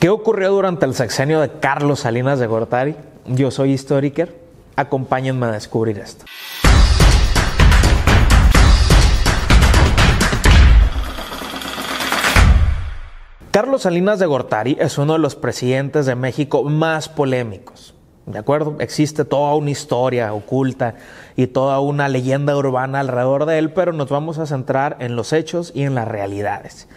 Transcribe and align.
¿Qué 0.00 0.08
ocurrió 0.08 0.50
durante 0.50 0.86
el 0.86 0.94
sexenio 0.94 1.42
de 1.42 1.50
Carlos 1.60 2.00
Salinas 2.00 2.38
de 2.38 2.46
Gortari? 2.46 2.96
Yo 3.26 3.50
soy 3.50 3.72
Historiker. 3.72 4.34
Acompáñenme 4.74 5.44
a 5.44 5.52
descubrir 5.52 5.98
esto. 5.98 6.24
Carlos 13.50 13.82
Salinas 13.82 14.18
de 14.18 14.24
Gortari 14.24 14.78
es 14.80 14.96
uno 14.96 15.12
de 15.12 15.18
los 15.18 15.36
presidentes 15.36 16.06
de 16.06 16.14
México 16.14 16.64
más 16.64 17.10
polémicos. 17.10 17.89
¿De 18.30 18.38
acuerdo? 18.38 18.76
Existe 18.78 19.24
toda 19.24 19.54
una 19.54 19.70
historia 19.70 20.32
oculta 20.32 20.94
y 21.36 21.46
toda 21.46 21.80
una 21.80 22.08
leyenda 22.08 22.56
urbana 22.56 23.00
alrededor 23.00 23.46
de 23.46 23.58
él, 23.58 23.72
pero 23.72 23.92
nos 23.92 24.08
vamos 24.08 24.38
a 24.38 24.46
centrar 24.46 24.96
en 25.00 25.16
los 25.16 25.32
hechos 25.32 25.72
y 25.74 25.82
en 25.82 25.94
las 25.94 26.06
realidades. 26.06 26.88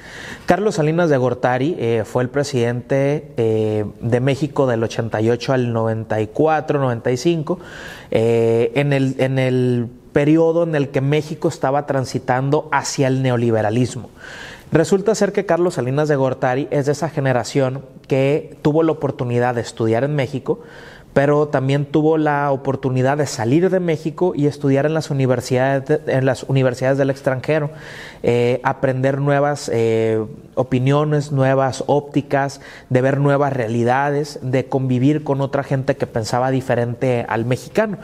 Carlos 0.45 0.75
Salinas 0.75 1.09
de 1.09 1.17
Gortari 1.17 1.75
eh, 1.79 2.03
fue 2.05 2.23
el 2.23 2.29
presidente 2.29 3.31
eh, 3.37 3.85
de 4.01 4.19
México 4.19 4.67
del 4.67 4.83
88 4.83 5.53
al 5.53 5.73
94, 5.73 6.79
95, 6.79 7.59
eh, 8.11 8.71
en, 8.75 8.93
el, 8.93 9.15
en 9.19 9.39
el 9.39 9.87
periodo 10.11 10.63
en 10.63 10.75
el 10.75 10.89
que 10.89 11.01
México 11.01 11.47
estaba 11.47 11.85
transitando 11.85 12.69
hacia 12.71 13.07
el 13.07 13.21
neoliberalismo. 13.23 14.09
Resulta 14.73 15.13
ser 15.13 15.33
que 15.33 15.45
Carlos 15.45 15.75
Salinas 15.75 16.07
de 16.07 16.15
Gortari 16.15 16.67
es 16.71 16.87
de 16.87 16.93
esa 16.93 17.07
generación 17.07 17.85
que 18.07 18.57
tuvo 18.63 18.81
la 18.81 18.91
oportunidad 18.91 19.53
de 19.53 19.61
estudiar 19.61 20.03
en 20.03 20.15
México, 20.15 20.61
pero 21.13 21.47
también 21.47 21.85
tuvo 21.85 22.17
la 22.17 22.51
oportunidad 22.51 23.17
de 23.17 23.27
salir 23.27 23.69
de 23.69 23.79
México 23.79 24.33
y 24.35 24.47
estudiar 24.47 24.85
en 24.85 24.93
las 24.93 25.11
universidades, 25.11 26.01
en 26.07 26.25
las 26.25 26.43
universidades 26.43 26.97
del 26.97 27.11
extranjero, 27.11 27.69
eh, 28.23 28.59
aprender 28.63 29.21
nuevas 29.21 29.69
eh, 29.73 30.23
opiniones, 30.55 31.31
nuevas 31.31 31.83
ópticas, 31.87 32.61
de 32.89 33.01
ver 33.01 33.19
nuevas 33.19 33.53
realidades, 33.53 34.39
de 34.41 34.65
convivir 34.65 35.23
con 35.23 35.41
otra 35.41 35.63
gente 35.63 35.95
que 35.97 36.07
pensaba 36.07 36.49
diferente 36.49 37.25
al 37.27 37.45
mexicano. 37.45 37.97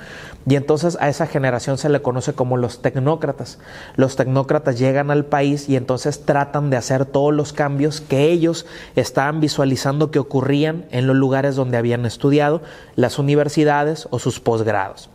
Y 0.48 0.56
entonces 0.56 0.98
a 1.00 1.10
esa 1.10 1.28
generación 1.28 1.78
se 1.78 1.90
le 1.90 2.02
conoce 2.02 2.34
como 2.34 2.58
los 2.58 2.82
tecnócratas. 2.82 3.60
Los 3.96 4.16
tecnócratas 4.16 4.80
llegan 4.80 5.12
al 5.12 5.26
país 5.26 5.70
y 5.70 5.76
entonces 5.76 6.26
tratan 6.26 6.72
de 6.72 6.78
hacer 6.78 7.06
todos 7.06 7.34
los 7.34 7.54
cambios 7.54 8.02
que 8.02 8.32
ellos 8.32 8.66
estaban 8.96 9.42
visualizando 9.42 10.10
que 10.10 10.18
ocurrían 10.18 10.86
en 10.90 11.06
los 11.06 11.16
lugares 11.16 11.56
donde 11.56 11.78
habían 11.78 12.06
estudiado, 12.06 12.62
las 13.00 13.17
universidades 13.17 14.09
o 14.11 14.19
sus 14.19 14.42
posgrados. 14.42 15.09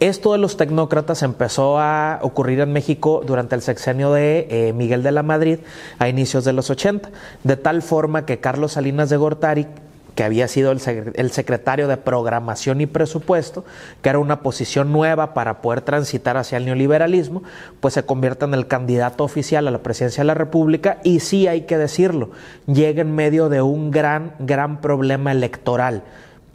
Esto 0.00 0.32
de 0.32 0.38
los 0.38 0.56
tecnócratas 0.56 1.22
empezó 1.22 1.78
a 1.78 2.18
ocurrir 2.22 2.58
en 2.58 2.72
México 2.72 3.22
durante 3.24 3.54
el 3.54 3.62
sexenio 3.62 4.12
de 4.12 4.48
eh, 4.50 4.72
Miguel 4.72 5.04
de 5.04 5.12
la 5.12 5.22
Madrid 5.22 5.60
a 6.00 6.08
inicios 6.08 6.44
de 6.44 6.52
los 6.52 6.68
80, 6.68 7.10
de 7.44 7.56
tal 7.56 7.80
forma 7.80 8.26
que 8.26 8.40
Carlos 8.40 8.72
Salinas 8.72 9.08
de 9.08 9.18
Gortari 9.18 9.68
que 10.14 10.24
había 10.24 10.48
sido 10.48 10.72
el, 10.72 11.30
secretario 11.30 11.88
de 11.88 11.96
Programación 11.96 12.80
y 12.80 12.86
Presupuesto, 12.86 13.64
que 14.02 14.10
era 14.10 14.18
una 14.18 14.40
posición 14.40 14.92
nueva 14.92 15.34
para 15.34 15.62
poder 15.62 15.80
transitar 15.80 16.36
hacia 16.36 16.58
el 16.58 16.66
neoliberalismo, 16.66 17.42
pues 17.80 17.94
se 17.94 18.04
convierte 18.04 18.44
en 18.44 18.54
el 18.54 18.66
candidato 18.66 19.24
oficial 19.24 19.66
a 19.68 19.70
la 19.70 19.78
presidencia 19.78 20.22
de 20.22 20.26
la 20.26 20.34
República 20.34 20.98
y 21.02 21.20
sí 21.20 21.46
hay 21.46 21.62
que 21.62 21.78
decirlo, 21.78 22.30
llega 22.66 23.00
en 23.00 23.14
medio 23.14 23.48
de 23.48 23.62
un 23.62 23.90
gran, 23.90 24.34
gran 24.38 24.80
problema 24.80 25.32
electoral 25.32 26.02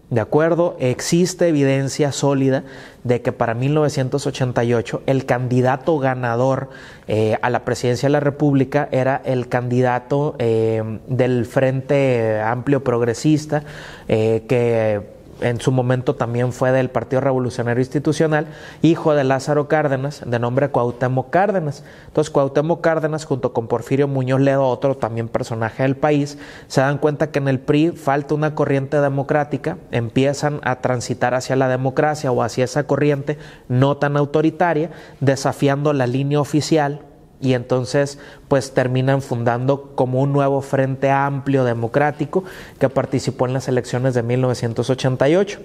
¿De 0.09 0.22
acuerdo? 0.22 0.77
Existe 0.80 1.50
evidencia 1.50 2.13
sólida 2.13 2.63
de 3.03 3.22
que 3.22 3.33
para 3.33 3.53
1988 3.53 5.02
el 5.05 5.25
candidato 5.25 5.99
ganador 5.99 6.69
eh, 7.09 7.38
a 7.41 7.49
la 7.49 7.66
presidencia 7.66 8.08
de 8.08 8.14
la 8.14 8.22
República 8.22 8.88
era 8.91 9.22
el 9.25 9.49
candidato 9.49 10.36
eh, 10.39 10.99
del 11.08 11.45
Frente 11.45 12.39
Amplio 12.39 12.86
Progresista, 12.86 13.64
eh, 14.08 14.45
que 14.47 15.17
en 15.41 15.61
su 15.61 15.71
momento 15.71 16.16
también 16.16 16.52
fue 16.52 16.71
del 16.71 16.89
Partido 16.89 17.21
Revolucionario 17.21 17.81
Institucional, 17.81 18.47
hijo 18.81 19.13
de 19.13 19.23
Lázaro 19.23 19.67
Cárdenas, 19.67 20.21
de 20.25 20.39
nombre 20.39 20.70
Cuauhtémoc 20.70 21.30
Cárdenas. 21.30 21.83
Entonces 22.08 22.31
Cuauhtémoc 22.31 22.81
Cárdenas 22.81 23.25
junto 23.25 23.53
con 23.53 23.67
Porfirio 23.67 24.08
Muñoz 24.08 24.42
Ledo, 24.42 24.67
otro 24.67 24.97
también 24.97 25.27
personaje 25.27 25.83
del 25.83 25.95
país, 25.95 26.37
se 26.67 26.81
dan 26.81 26.97
cuenta 26.97 27.31
que 27.31 27.39
en 27.39 27.47
el 27.47 27.59
PRI 27.59 27.92
falta 27.92 28.36
una 28.36 28.55
corriente 28.55 28.99
democrática, 28.99 29.77
empiezan 29.92 30.59
a 30.64 30.81
transitar 30.81 31.33
hacia 31.33 31.55
la 31.55 31.67
democracia 31.67 32.31
o 32.31 32.43
hacia 32.43 32.65
esa 32.65 32.83
corriente 32.83 33.37
no 33.67 33.97
tan 33.97 34.17
autoritaria, 34.17 34.92
desafiando 35.20 35.93
la 35.93 36.08
línea 36.08 36.39
oficial 36.39 37.02
y 37.39 37.53
entonces 37.53 38.20
pues 38.48 38.73
terminan 38.73 39.21
fundando 39.21 39.92
como 39.95 40.21
un 40.21 40.33
nuevo 40.33 40.61
frente 40.61 41.11
amplio 41.11 41.64
democrático 41.64 42.43
que 42.80 42.89
participó 42.89 43.45
en 43.45 43.53
las 43.53 43.67
elecciones 43.67 44.14
de 44.14 44.23
1988. 44.23 45.59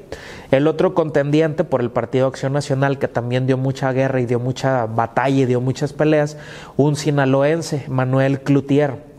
El 0.51 0.67
otro 0.67 0.95
contendiente 0.95 1.65
por 1.65 1.81
el 1.81 1.91
Partido 1.91 2.27
Acción 2.27 2.53
Nacional 2.53 2.99
que 2.99 3.09
también 3.09 3.47
dio 3.47 3.57
mucha 3.57 3.93
guerra 3.93 4.21
y 4.21 4.27
dio 4.27 4.39
mucha 4.39 4.87
batalla 4.87 5.43
y 5.43 5.47
dio 5.47 5.61
muchas 5.61 5.93
peleas, 5.93 6.37
un 6.77 6.97
sinaloense, 6.97 7.85
Manuel 7.89 8.41
Cloutier 8.41 9.12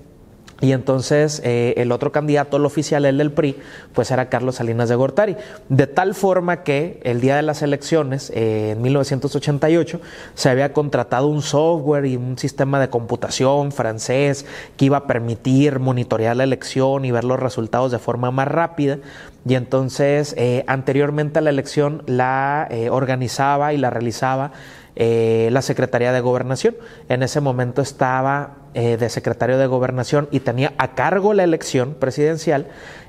y 0.64 0.72
entonces 0.72 1.42
eh, 1.44 1.74
el 1.76 1.92
otro 1.92 2.14
candidato, 2.14 2.56
el 2.56 2.64
oficial, 2.64 3.04
el 3.04 3.18
del 3.18 3.34
PRI, 3.34 3.58
pues 3.92 4.12
era 4.12 4.30
Carlos 4.30 4.56
Salinas 4.56 4.88
de 4.88 4.96
Gortari. 4.96 5.36
De 5.68 5.88
tal 5.88 6.16
forma 6.16 6.64
que 6.64 7.02
el 7.04 7.20
día 7.20 7.36
de 7.36 7.42
las 7.42 7.62
elecciones, 7.62 8.32
eh, 8.34 8.72
en 8.72 8.82
1988, 8.82 10.00
se 10.36 10.50
había 10.50 10.72
contratado 10.72 11.28
un 11.28 11.42
software 11.42 12.06
y 12.06 12.16
un 12.16 12.38
sistema 12.38 12.80
de 12.80 12.90
computación 12.90 13.74
francés 13.74 14.46
que 14.78 14.86
iba 14.86 15.00
a 15.00 15.06
permitir 15.06 15.80
monitorear 15.80 16.38
la 16.38 16.46
elección 16.46 17.04
y 17.04 17.12
ver 17.12 17.26
los 17.26 17.42
resultados 17.42 17.92
de 17.92 18.00
forma 18.00 18.32
más 18.32 18.48
rápida. 18.48 19.00
Y 19.46 19.56
entonces, 19.56 20.34
eh, 20.38 20.64
anteriormente 20.68 21.40
a 21.40 21.42
la 21.42 21.50
elección, 21.50 22.04
la 22.06 22.70
organizaba 22.90 23.74
y 23.74 23.78
la 23.78 23.90
realizaba 23.90 24.54
la 24.96 25.62
Secretaría 25.62 26.12
de 26.12 26.22
Gobernación. 26.22 26.76
En 27.10 27.24
ese 27.24 27.42
momento 27.42 27.82
estaba 27.82 28.58
eh, 28.76 28.98
de 28.98 29.08
secretario 29.12 29.60
de 29.60 29.68
gobernación 29.68 30.28
y 30.32 30.40
tenía 30.40 30.74
a 30.80 30.96
cargo 30.96 31.36
la 31.36 31.44
elección 31.44 31.94
presidencial 31.94 32.66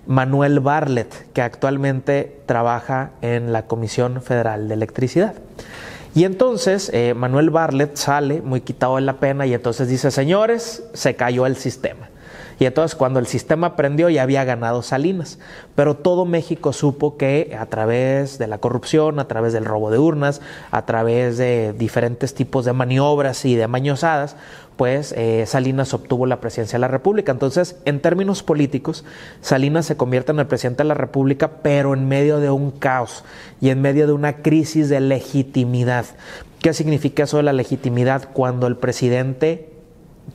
Manuel 0.06 0.60
Barlet, 0.60 1.08
que 1.32 1.40
actualmente 1.40 2.42
trabaja 2.44 3.12
en 3.22 3.50
la 3.50 3.66
Comisión 3.66 4.20
Federal 4.20 4.68
de 4.68 4.74
Electricidad. 4.74 5.32
Y 6.14 6.24
entonces 6.24 6.90
eh, 6.92 7.14
Manuel 7.14 7.48
Barlet 7.48 7.96
sale 7.96 8.42
muy 8.42 8.60
quitado 8.60 8.96
de 8.96 9.02
la 9.02 9.14
pena 9.20 9.46
y 9.46 9.54
entonces 9.54 9.88
dice, 9.88 10.10
señores, 10.10 10.84
se 10.92 11.16
cayó 11.16 11.46
el 11.46 11.56
sistema. 11.56 12.10
Y 12.58 12.66
entonces 12.66 12.94
cuando 12.94 13.18
el 13.20 13.26
sistema 13.26 13.76
prendió 13.76 14.08
ya 14.08 14.22
había 14.22 14.44
ganado 14.44 14.82
Salinas, 14.82 15.38
pero 15.74 15.96
todo 15.96 16.24
México 16.24 16.72
supo 16.72 17.16
que 17.16 17.56
a 17.58 17.66
través 17.66 18.38
de 18.38 18.46
la 18.46 18.58
corrupción, 18.58 19.18
a 19.18 19.28
través 19.28 19.52
del 19.52 19.64
robo 19.64 19.90
de 19.90 19.98
urnas, 19.98 20.40
a 20.70 20.86
través 20.86 21.36
de 21.38 21.72
diferentes 21.72 22.34
tipos 22.34 22.64
de 22.64 22.72
maniobras 22.72 23.44
y 23.44 23.56
de 23.56 23.66
mañosadas, 23.68 24.36
pues 24.76 25.14
eh, 25.16 25.44
Salinas 25.46 25.94
obtuvo 25.94 26.26
la 26.26 26.40
presidencia 26.40 26.76
de 26.76 26.80
la 26.80 26.88
República. 26.88 27.32
Entonces, 27.32 27.76
en 27.84 28.00
términos 28.00 28.42
políticos, 28.42 29.04
Salinas 29.40 29.86
se 29.86 29.96
convierte 29.96 30.32
en 30.32 30.40
el 30.40 30.46
presidente 30.46 30.82
de 30.82 30.88
la 30.88 30.94
República, 30.94 31.62
pero 31.62 31.94
en 31.94 32.08
medio 32.08 32.40
de 32.40 32.50
un 32.50 32.70
caos 32.70 33.24
y 33.60 33.70
en 33.70 33.80
medio 33.80 34.06
de 34.06 34.12
una 34.12 34.38
crisis 34.38 34.88
de 34.88 35.00
legitimidad. 35.00 36.06
¿Qué 36.60 36.72
significa 36.72 37.24
eso 37.24 37.36
de 37.36 37.42
la 37.44 37.52
legitimidad? 37.52 38.30
Cuando 38.32 38.66
el 38.66 38.76
presidente 38.76 39.73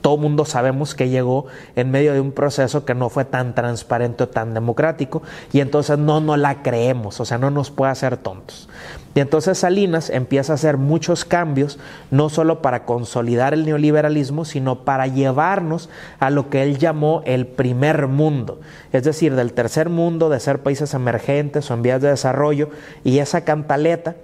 todo 0.00 0.16
mundo 0.16 0.44
sabemos 0.44 0.94
que 0.94 1.08
llegó 1.08 1.46
en 1.76 1.90
medio 1.90 2.12
de 2.12 2.20
un 2.20 2.32
proceso 2.32 2.84
que 2.84 2.94
no 2.94 3.08
fue 3.08 3.24
tan 3.24 3.54
transparente 3.54 4.24
o 4.24 4.28
tan 4.28 4.54
democrático 4.54 5.22
y 5.52 5.60
entonces 5.60 5.98
no 5.98 6.20
nos 6.20 6.38
la 6.38 6.62
creemos, 6.62 7.20
o 7.20 7.24
sea, 7.24 7.38
no 7.38 7.50
nos 7.50 7.70
puede 7.70 7.92
hacer 7.92 8.16
tontos. 8.16 8.68
Y 9.14 9.20
entonces 9.20 9.58
Salinas 9.58 10.08
empieza 10.08 10.52
a 10.52 10.54
hacer 10.54 10.76
muchos 10.76 11.24
cambios, 11.24 11.78
no 12.12 12.28
solo 12.28 12.62
para 12.62 12.84
consolidar 12.84 13.52
el 13.52 13.66
neoliberalismo, 13.66 14.44
sino 14.44 14.84
para 14.84 15.08
llevarnos 15.08 15.88
a 16.20 16.30
lo 16.30 16.48
que 16.48 16.62
él 16.62 16.78
llamó 16.78 17.22
el 17.26 17.46
primer 17.46 18.06
mundo, 18.06 18.60
es 18.92 19.02
decir, 19.02 19.34
del 19.34 19.52
tercer 19.52 19.88
mundo, 19.88 20.30
de 20.30 20.38
ser 20.38 20.62
países 20.62 20.94
emergentes 20.94 21.70
o 21.70 21.74
en 21.74 21.82
vías 21.82 22.00
de 22.00 22.08
desarrollo, 22.08 22.70
y 23.02 23.18
esa 23.18 23.42
cantaleta 23.42 24.14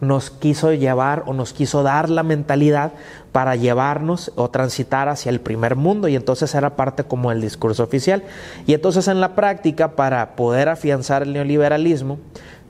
nos 0.00 0.30
quiso 0.30 0.72
llevar 0.72 1.24
o 1.26 1.32
nos 1.32 1.52
quiso 1.52 1.82
dar 1.82 2.08
la 2.08 2.22
mentalidad 2.22 2.92
para 3.32 3.56
llevarnos 3.56 4.32
o 4.36 4.48
transitar 4.48 5.08
hacia 5.08 5.30
el 5.30 5.40
primer 5.40 5.76
mundo 5.76 6.08
y 6.08 6.16
entonces 6.16 6.54
era 6.54 6.76
parte 6.76 7.04
como 7.04 7.32
el 7.32 7.40
discurso 7.40 7.82
oficial. 7.82 8.22
Y 8.66 8.74
entonces 8.74 9.08
en 9.08 9.20
la 9.20 9.34
práctica, 9.34 9.96
para 9.96 10.36
poder 10.36 10.68
afianzar 10.68 11.22
el 11.22 11.32
neoliberalismo, 11.32 12.18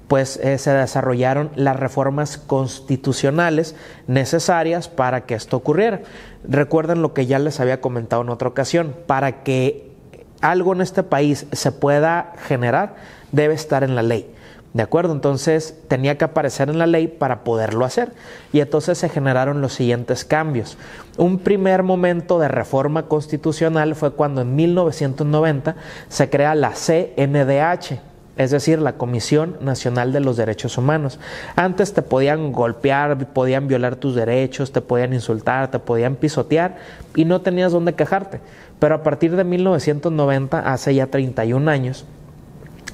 pues 0.08 0.38
eh, 0.38 0.56
se 0.56 0.72
desarrollaron 0.72 1.50
las 1.54 1.76
reformas 1.76 2.38
constitucionales 2.38 3.76
necesarias 4.06 4.88
para 4.88 5.26
que 5.26 5.34
esto 5.34 5.58
ocurriera. 5.58 6.00
Recuerden 6.48 7.02
lo 7.02 7.12
que 7.12 7.26
ya 7.26 7.38
les 7.38 7.60
había 7.60 7.82
comentado 7.82 8.22
en 8.22 8.30
otra 8.30 8.48
ocasión, 8.48 8.94
para 9.06 9.42
que 9.42 9.92
algo 10.40 10.72
en 10.72 10.80
este 10.80 11.02
país 11.02 11.46
se 11.52 11.72
pueda 11.72 12.32
generar, 12.46 12.96
debe 13.32 13.52
estar 13.52 13.84
en 13.84 13.94
la 13.94 14.02
ley. 14.02 14.34
¿De 14.74 14.82
acuerdo? 14.82 15.14
Entonces 15.14 15.74
tenía 15.88 16.18
que 16.18 16.26
aparecer 16.26 16.68
en 16.68 16.78
la 16.78 16.86
ley 16.86 17.08
para 17.08 17.42
poderlo 17.42 17.84
hacer. 17.84 18.12
Y 18.52 18.60
entonces 18.60 18.98
se 18.98 19.08
generaron 19.08 19.60
los 19.60 19.72
siguientes 19.72 20.24
cambios. 20.24 20.76
Un 21.16 21.38
primer 21.38 21.82
momento 21.82 22.38
de 22.38 22.48
reforma 22.48 23.04
constitucional 23.04 23.94
fue 23.94 24.12
cuando 24.12 24.42
en 24.42 24.54
1990 24.54 25.74
se 26.08 26.28
crea 26.28 26.54
la 26.54 26.72
CNDH, 26.72 27.98
es 28.36 28.50
decir, 28.50 28.78
la 28.78 28.92
Comisión 28.92 29.56
Nacional 29.60 30.12
de 30.12 30.20
los 30.20 30.36
Derechos 30.36 30.76
Humanos. 30.76 31.18
Antes 31.56 31.94
te 31.94 32.02
podían 32.02 32.52
golpear, 32.52 33.16
podían 33.32 33.68
violar 33.68 33.96
tus 33.96 34.14
derechos, 34.14 34.70
te 34.70 34.82
podían 34.82 35.14
insultar, 35.14 35.70
te 35.70 35.78
podían 35.78 36.14
pisotear 36.14 36.76
y 37.16 37.24
no 37.24 37.40
tenías 37.40 37.72
dónde 37.72 37.94
quejarte. 37.94 38.40
Pero 38.78 38.94
a 38.94 39.02
partir 39.02 39.34
de 39.34 39.42
1990, 39.42 40.60
hace 40.72 40.94
ya 40.94 41.06
31 41.08 41.68
años, 41.68 42.04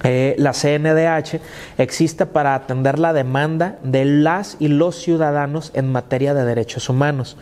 eh, 0.02 0.34
la 0.38 0.52
CNDH 0.52 1.40
existe 1.78 2.26
para 2.26 2.54
atender 2.54 2.98
la 2.98 3.12
demanda 3.12 3.78
de 3.82 4.04
las 4.04 4.56
y 4.58 4.68
los 4.68 4.96
ciudadanos 4.96 5.70
en 5.74 5.92
materia 5.92 6.34
de 6.34 6.44
derechos 6.44 6.88
humanos. 6.88 7.36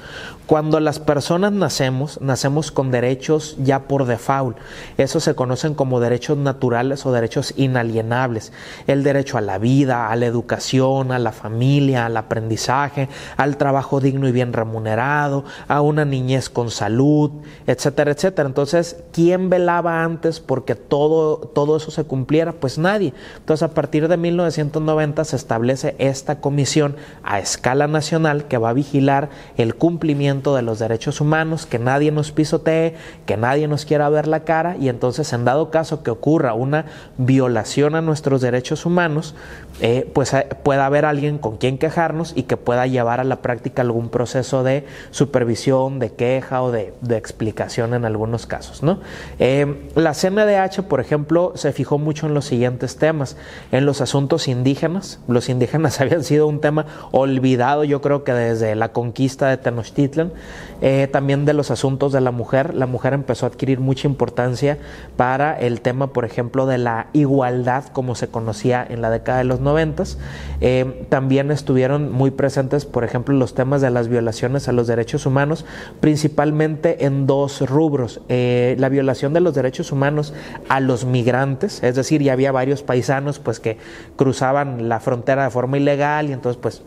Cuando 0.46 0.81
las 0.81 0.99
personas 0.99 1.52
nacemos, 1.52 2.20
nacemos 2.20 2.72
con 2.72 2.90
derechos 2.90 3.56
ya 3.58 3.84
por 3.84 4.04
default. 4.04 4.58
Esos 4.99 5.25
se 5.25 5.34
conocen 5.34 5.75
como 5.75 5.99
derechos 5.99 6.37
naturales 6.37 7.06
o 7.06 7.12
derechos 7.12 7.54
inalienables. 7.56 8.52
El 8.87 9.02
derecho 9.02 9.38
a 9.38 9.40
la 9.40 9.58
vida, 9.58 10.10
a 10.10 10.16
la 10.16 10.26
educación, 10.26 11.10
a 11.10 11.19
la 11.19 11.32
familia, 11.32 12.06
al 12.06 12.16
aprendizaje, 12.16 13.08
al 13.37 13.56
trabajo 13.56 14.00
digno 14.00 14.28
y 14.28 14.32
bien 14.32 14.52
remunerado, 14.52 15.44
a 15.69 15.81
una 15.81 16.04
niñez 16.04 16.50
con 16.50 16.70
salud, 16.70 17.31
etcétera, 17.66 18.10
etcétera. 18.10 18.46
Entonces, 18.46 18.96
¿quién 19.12 19.49
velaba 19.49 20.02
antes 20.02 20.40
porque 20.40 20.75
todo, 20.75 21.38
todo 21.38 21.76
eso 21.78 21.90
se 21.90 22.04
Pues 22.50 22.79
nadie. 22.79 23.15
Entonces, 23.37 23.62
a 23.62 23.75
partir 23.75 24.09
de 24.09 24.17
1990 24.17 25.25
se 25.25 25.37
establece 25.37 25.94
esta 25.99 26.41
comisión 26.41 26.97
a 27.23 27.39
escala 27.39 27.87
nacional 27.87 28.49
que 28.49 28.59
va 28.59 28.71
a 28.71 28.73
vigilar 28.73 29.31
el 29.56 29.77
cumplimiento 29.77 30.56
de 30.56 30.62
los 30.62 30.81
derechos 30.81 31.21
humanos, 31.21 31.67
que 31.67 31.79
nadie 31.79 32.11
nos 32.11 32.33
pisotee, 32.33 32.97
que 33.27 33.37
nadie 33.37 33.69
nos 33.69 33.85
quiera 33.85 34.09
ver 34.09 34.27
la 34.27 34.41
cara 34.41 34.77
y 34.77 34.89
entonces, 34.89 35.33
en 35.33 35.44
dado 35.44 35.71
caso 35.71 36.03
que 36.03 36.11
ocurra 36.11 36.55
una 36.55 36.87
violación 37.19 37.94
a 37.94 38.00
nuestros 38.00 38.41
derechos 38.41 38.85
humanos, 38.85 39.37
eh, 39.81 40.09
pues 40.13 40.33
eh, 40.35 40.47
pueda 40.63 40.87
haber 40.87 41.05
alguien 41.05 41.39
con 41.39 41.57
quien 41.57 41.79
quejarnos 41.79 42.35
y 42.37 42.45
que 42.45 42.57
pueda 42.57 42.87
llevar 42.87 43.21
a 43.21 43.25
la 43.25 43.37
práctica 43.37 43.83
algún 43.83 44.11
proceso 44.11 44.63
de 44.63 44.85
supervisión, 45.11 45.99
de 45.99 46.13
queja 46.13 46.63
o 46.63 46.71
de, 46.71 46.93
explicación 47.11 47.95
en 47.95 48.05
algunos 48.05 48.47
casos. 48.47 48.83
¿no? 48.83 49.01
Eh, 49.39 49.91
la 49.95 50.13
CNDH, 50.13 50.83
por 50.83 51.01
ejemplo, 51.01 51.53
se 51.57 51.73
fijó 51.73 51.99
mucho 51.99 52.27
en 52.27 52.35
los 52.35 52.45
siguientes 52.45 52.97
temas. 52.97 53.37
En 53.71 53.87
los 53.87 54.01
asuntos 54.01 54.49
indígenas, 54.49 55.21
los 55.27 55.49
indígenas 55.49 56.01
habían 56.01 56.25
sido 56.25 56.47
un 56.47 56.61
tema 56.61 56.87
olvidado, 57.11 57.85
yo 57.85 58.01
creo 58.01 58.25
que 58.25 58.33
desde 58.33 58.75
la 58.75 58.93
conquista 58.93 59.49
de 59.49 59.57
Tenochtitlan. 59.57 60.33
también 61.11 61.45
de 61.45 61.55
los 61.55 61.71
asuntos 61.71 62.13
de 62.13 62.21
la 62.21 62.31
mujer, 62.31 62.75
la 62.75 62.87
mujer 62.87 63.15
empezó 63.15 63.47
a 63.47 63.49
adquirir 63.49 63.81
mucha 63.81 64.07
importancia 64.07 64.79
para 65.17 65.59
el 65.59 65.81
tema, 65.81 66.09
por 66.09 66.25
ejemplo, 66.25 66.67
de 66.67 66.79
la 66.79 67.07
igualdad 67.13 67.85
como 67.93 68.15
se 68.15 68.29
conocía 68.29 68.87
en 68.89 69.01
la 69.01 69.11
década 69.11 69.39
de 69.39 69.45
los 69.45 69.61
noventas. 69.62 70.19
Eh, 70.61 71.06
también 71.09 71.50
estuvieron 71.50 72.12
muy 72.12 72.31
presentes, 72.31 72.85
por 72.85 73.05
ejemplo, 73.05 73.35
los 73.35 73.55
temas 73.55 73.81
de 73.81 73.91
las 73.91 74.09
violaciones 74.09 74.69
a 74.69 74.73
los 74.73 74.87
derechos 74.87 75.26
humanos, 75.26 75.64
principalmente 76.00 77.06
en 77.06 77.26
dos 77.26 77.69
rubros. 77.69 78.20
Eh, 78.29 78.76
la 78.79 78.88
violación 78.88 79.32
de 79.32 79.41
los 79.41 79.55
derechos 79.55 79.93
humanos 79.93 80.35
a 80.69 80.81
los 80.81 81.05
migrantes, 81.05 81.82
es 81.82 81.94
decir, 81.94 82.23
ya 82.23 82.32
había 82.32 82.53
varios 82.53 82.82
paisanos 82.82 83.38
pues 83.38 83.61
que 83.61 83.79
cruzaban 84.17 84.88
la 84.88 85.00
frontera 85.00 85.44
de 85.44 85.50
forma 85.50 85.79
ilegal 85.79 86.29
y 86.29 86.32
entonces 86.32 86.61
pues 86.61 86.82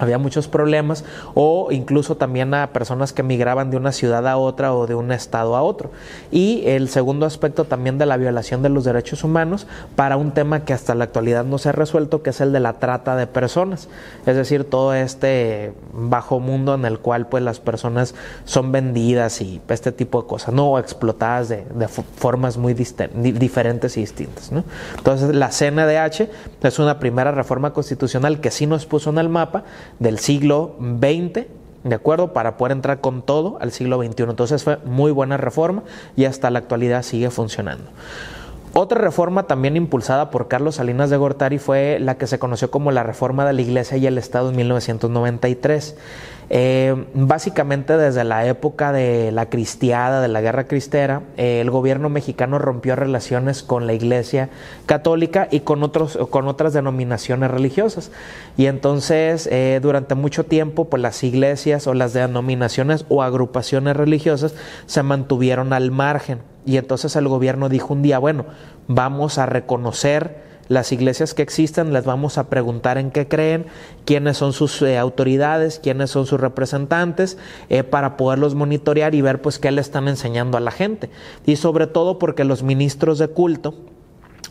había 0.00 0.18
muchos 0.18 0.48
problemas 0.48 1.04
o 1.34 1.68
incluso 1.70 2.16
también 2.16 2.54
a 2.54 2.68
personas 2.68 3.12
que 3.12 3.22
migraban 3.22 3.70
de 3.70 3.76
una 3.76 3.92
ciudad 3.92 4.26
a 4.26 4.38
otra 4.38 4.74
o 4.74 4.86
de 4.86 4.94
un 4.94 5.12
estado 5.12 5.56
a 5.56 5.62
otro. 5.62 5.90
Y 6.30 6.62
el 6.66 6.88
segundo 6.88 7.26
aspecto 7.26 7.64
también 7.64 7.98
de 7.98 8.06
la 8.06 8.16
violación 8.16 8.62
de 8.62 8.70
los 8.70 8.84
derechos 8.84 9.24
humanos 9.24 9.66
para 9.96 10.16
un 10.16 10.32
tema 10.32 10.64
que 10.64 10.72
hasta 10.72 10.94
la 10.94 11.04
actualidad 11.04 11.44
no 11.44 11.58
se 11.58 11.68
ha 11.68 11.72
resuelto, 11.72 12.22
que 12.22 12.30
es 12.30 12.40
el 12.40 12.52
de 12.52 12.60
la 12.60 12.74
trata 12.74 13.14
de 13.14 13.26
personas. 13.26 13.88
Es 14.24 14.36
decir, 14.36 14.64
todo 14.64 14.94
este 14.94 15.74
bajo 15.92 16.40
mundo 16.40 16.74
en 16.74 16.86
el 16.86 16.98
cual 16.98 17.26
pues 17.26 17.42
las 17.42 17.60
personas 17.60 18.14
son 18.44 18.72
vendidas 18.72 19.42
y 19.42 19.60
este 19.68 19.92
tipo 19.92 20.22
de 20.22 20.28
cosas, 20.28 20.54
¿no? 20.54 20.70
O 20.70 20.78
explotadas 20.78 21.50
de, 21.50 21.64
formas 22.16 22.56
muy 22.56 22.74
diferentes 22.74 23.96
y 23.98 24.00
distintas. 24.00 24.50
Entonces 24.96 25.34
la 25.34 25.48
CNDH 25.50 26.30
es 26.62 26.78
una 26.78 26.98
primera 26.98 27.32
reforma 27.32 27.72
constitucional 27.72 28.40
que 28.40 28.50
sí 28.50 28.66
nos 28.66 28.86
puso 28.86 29.10
en 29.10 29.18
el 29.18 29.28
mapa 29.28 29.64
del 29.98 30.18
siglo 30.18 30.76
XX, 30.78 31.46
¿de 31.84 31.94
acuerdo? 31.94 32.32
Para 32.32 32.56
poder 32.56 32.72
entrar 32.72 33.00
con 33.00 33.22
todo 33.22 33.58
al 33.60 33.72
siglo 33.72 34.02
XXI. 34.02 34.24
Entonces 34.24 34.64
fue 34.64 34.78
muy 34.84 35.12
buena 35.12 35.36
reforma 35.36 35.82
y 36.16 36.24
hasta 36.24 36.50
la 36.50 36.58
actualidad 36.58 37.02
sigue 37.02 37.30
funcionando. 37.30 37.84
Otra 38.72 39.00
reforma 39.00 39.48
también 39.48 39.76
impulsada 39.76 40.30
por 40.30 40.46
Carlos 40.46 40.76
Salinas 40.76 41.10
de 41.10 41.16
Gortari 41.16 41.58
fue 41.58 41.98
la 41.98 42.16
que 42.18 42.28
se 42.28 42.38
conoció 42.38 42.70
como 42.70 42.92
la 42.92 43.02
reforma 43.02 43.44
de 43.44 43.52
la 43.52 43.62
Iglesia 43.62 43.96
y 43.96 44.06
el 44.06 44.16
Estado 44.16 44.50
en 44.50 44.56
1993. 44.56 45.96
Eh, 46.52 47.06
básicamente 47.14 47.96
desde 47.96 48.22
la 48.22 48.46
época 48.46 48.92
de 48.92 49.32
la 49.32 49.46
cristiada, 49.46 50.20
de 50.20 50.28
la 50.28 50.40
guerra 50.40 50.68
cristera, 50.68 51.22
eh, 51.36 51.60
el 51.60 51.70
gobierno 51.70 52.10
mexicano 52.10 52.60
rompió 52.60 52.94
relaciones 52.94 53.64
con 53.64 53.88
la 53.88 53.92
Iglesia 53.92 54.50
católica 54.86 55.48
y 55.50 55.60
con, 55.60 55.82
otros, 55.82 56.16
con 56.30 56.46
otras 56.46 56.72
denominaciones 56.72 57.50
religiosas. 57.50 58.12
Y 58.56 58.66
entonces 58.66 59.48
eh, 59.50 59.80
durante 59.82 60.14
mucho 60.14 60.44
tiempo 60.44 60.84
pues 60.84 61.02
las 61.02 61.24
iglesias 61.24 61.88
o 61.88 61.94
las 61.94 62.12
denominaciones 62.12 63.04
o 63.08 63.24
agrupaciones 63.24 63.96
religiosas 63.96 64.54
se 64.86 65.02
mantuvieron 65.02 65.72
al 65.72 65.90
margen. 65.90 66.49
Y 66.64 66.76
entonces 66.76 67.16
el 67.16 67.28
gobierno 67.28 67.68
dijo 67.68 67.94
un 67.94 68.02
día, 68.02 68.18
bueno, 68.18 68.46
vamos 68.86 69.38
a 69.38 69.46
reconocer 69.46 70.50
las 70.70 70.92
iglesias 70.92 71.34
que 71.34 71.42
existen, 71.42 71.92
les 71.92 72.04
vamos 72.04 72.38
a 72.38 72.48
preguntar 72.48 72.96
en 72.96 73.10
qué 73.10 73.26
creen, 73.26 73.66
quiénes 74.04 74.36
son 74.36 74.52
sus 74.52 74.80
eh, 74.82 74.98
autoridades, 74.98 75.80
quiénes 75.82 76.10
son 76.10 76.26
sus 76.26 76.38
representantes, 76.38 77.38
eh, 77.70 77.82
para 77.82 78.16
poderlos 78.16 78.54
monitorear 78.54 79.16
y 79.16 79.20
ver 79.20 79.42
pues 79.42 79.58
qué 79.58 79.72
le 79.72 79.80
están 79.80 80.06
enseñando 80.06 80.56
a 80.56 80.60
la 80.60 80.70
gente. 80.70 81.10
Y 81.44 81.56
sobre 81.56 81.88
todo 81.88 82.20
porque 82.20 82.44
los 82.44 82.62
ministros 82.62 83.18
de 83.18 83.26
culto, 83.26 83.74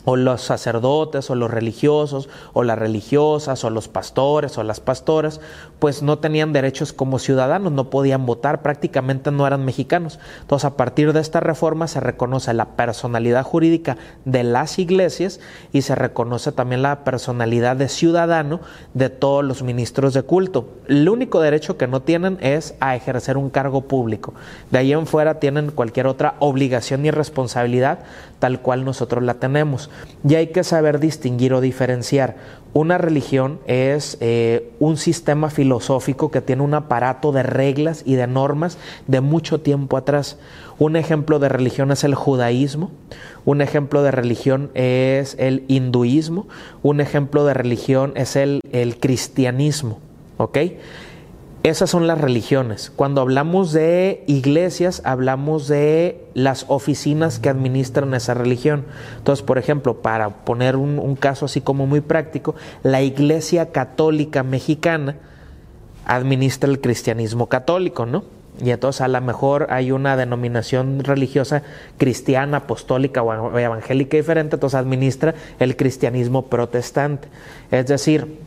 o 0.04 0.16
los 0.16 0.42
sacerdotes 0.42 1.30
o 1.30 1.34
los 1.34 1.50
religiosos 1.50 2.28
o 2.52 2.62
las 2.62 2.78
religiosas 2.78 3.64
o 3.64 3.70
los 3.70 3.88
pastores 3.88 4.58
o 4.58 4.62
las 4.62 4.80
pastoras, 4.80 5.40
pues 5.78 6.02
no 6.02 6.18
tenían 6.18 6.52
derechos 6.52 6.92
como 6.92 7.18
ciudadanos, 7.18 7.72
no 7.72 7.90
podían 7.90 8.26
votar, 8.26 8.62
prácticamente 8.62 9.30
no 9.30 9.46
eran 9.46 9.64
mexicanos. 9.64 10.18
Entonces, 10.40 10.64
a 10.64 10.76
partir 10.76 11.12
de 11.12 11.20
esta 11.20 11.40
reforma 11.40 11.86
se 11.86 12.00
reconoce 12.00 12.52
la 12.54 12.76
personalidad 12.76 13.44
jurídica 13.44 13.96
de 14.24 14.44
las 14.44 14.78
iglesias 14.78 15.40
y 15.72 15.82
se 15.82 15.94
reconoce 15.94 16.52
también 16.52 16.82
la 16.82 17.04
personalidad 17.04 17.76
de 17.76 17.88
ciudadano 17.88 18.60
de 18.94 19.10
todos 19.10 19.44
los 19.44 19.62
ministros 19.62 20.14
de 20.14 20.22
culto. 20.22 20.68
El 20.86 21.08
único 21.08 21.40
derecho 21.40 21.76
que 21.76 21.86
no 21.86 22.02
tienen 22.02 22.38
es 22.40 22.74
a 22.80 22.96
ejercer 22.96 23.36
un 23.36 23.50
cargo 23.50 23.82
público. 23.82 24.34
De 24.70 24.78
ahí 24.78 24.92
en 24.92 25.06
fuera 25.06 25.40
tienen 25.40 25.70
cualquier 25.70 26.06
otra 26.06 26.34
obligación 26.38 27.04
y 27.06 27.10
responsabilidad 27.10 28.00
tal 28.40 28.60
cual 28.60 28.84
nosotros 28.84 29.22
la 29.22 29.34
tenemos. 29.34 29.90
Y 30.28 30.34
hay 30.34 30.48
que 30.48 30.64
saber 30.64 30.98
distinguir 30.98 31.54
o 31.54 31.60
diferenciar. 31.60 32.36
Una 32.72 32.98
religión 32.98 33.60
es 33.66 34.16
eh, 34.20 34.72
un 34.80 34.96
sistema 34.96 35.50
filosófico 35.50 36.30
que 36.30 36.40
tiene 36.40 36.62
un 36.62 36.74
aparato 36.74 37.30
de 37.30 37.42
reglas 37.44 38.02
y 38.04 38.14
de 38.14 38.26
normas 38.26 38.78
de 39.06 39.20
mucho 39.20 39.60
tiempo 39.60 39.96
atrás. 39.96 40.38
Un 40.78 40.96
ejemplo 40.96 41.38
de 41.38 41.48
religión 41.48 41.92
es 41.92 42.02
el 42.04 42.14
judaísmo, 42.14 42.90
un 43.44 43.60
ejemplo 43.60 44.02
de 44.02 44.10
religión 44.10 44.70
es 44.74 45.36
el 45.38 45.64
hinduismo, 45.68 46.48
un 46.82 47.00
ejemplo 47.00 47.44
de 47.44 47.54
religión 47.54 48.12
es 48.16 48.34
el, 48.36 48.60
el 48.72 48.98
cristianismo. 48.98 49.98
¿Ok? 50.38 50.56
Esas 51.62 51.90
son 51.90 52.06
las 52.06 52.18
religiones. 52.18 52.90
Cuando 52.96 53.20
hablamos 53.20 53.72
de 53.72 54.24
iglesias, 54.26 55.02
hablamos 55.04 55.68
de 55.68 56.24
las 56.32 56.64
oficinas 56.68 57.38
que 57.38 57.50
administran 57.50 58.14
esa 58.14 58.32
religión. 58.32 58.86
Entonces, 59.18 59.44
por 59.44 59.58
ejemplo, 59.58 60.00
para 60.00 60.30
poner 60.30 60.76
un, 60.76 61.16
caso 61.16 61.44
así 61.44 61.60
como 61.60 61.86
muy 61.86 62.00
práctico, 62.00 62.54
la 62.82 63.02
Iglesia 63.02 63.72
Católica 63.72 64.42
Mexicana 64.42 65.16
administra 66.06 66.70
el 66.70 66.80
cristianismo 66.80 67.46
católico, 67.48 68.06
¿no? 68.06 68.24
Y 68.62 68.70
entonces 68.70 69.02
a 69.02 69.08
lo 69.08 69.20
mejor 69.20 69.66
hay 69.68 69.92
una 69.92 70.16
denominación 70.16 71.04
religiosa 71.04 71.62
cristiana, 71.98 72.58
apostólica 72.58 73.22
o 73.22 73.58
evangélica 73.58 74.16
diferente, 74.16 74.56
entonces 74.56 74.78
administra 74.78 75.34
el 75.58 75.76
cristianismo 75.76 76.46
protestante. 76.46 77.28
Es 77.70 77.86
decir, 77.86 78.38